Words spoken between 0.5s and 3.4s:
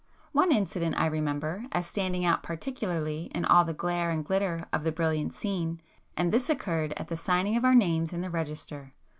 incident I remember, as standing out particularly